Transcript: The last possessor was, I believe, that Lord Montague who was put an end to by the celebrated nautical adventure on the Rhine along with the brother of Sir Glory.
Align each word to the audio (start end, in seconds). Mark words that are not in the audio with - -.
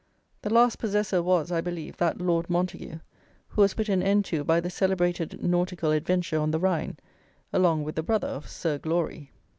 The 0.41 0.49
last 0.49 0.79
possessor 0.79 1.21
was, 1.21 1.51
I 1.51 1.61
believe, 1.61 1.97
that 1.97 2.19
Lord 2.19 2.49
Montague 2.49 2.97
who 3.49 3.61
was 3.61 3.75
put 3.75 3.87
an 3.87 4.01
end 4.01 4.25
to 4.25 4.43
by 4.43 4.59
the 4.59 4.71
celebrated 4.71 5.43
nautical 5.43 5.91
adventure 5.91 6.39
on 6.39 6.49
the 6.49 6.59
Rhine 6.59 6.97
along 7.53 7.83
with 7.83 7.93
the 7.93 8.01
brother 8.01 8.29
of 8.29 8.49
Sir 8.49 8.79
Glory. 8.79 9.29